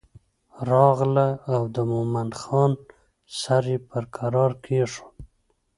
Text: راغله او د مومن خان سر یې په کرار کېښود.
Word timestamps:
راغله 0.71 1.27
او 1.53 1.61
د 1.75 1.77
مومن 1.91 2.29
خان 2.41 2.71
سر 3.39 3.63
یې 3.71 3.77
په 3.89 3.97
کرار 4.15 4.51
کېښود. 4.63 5.15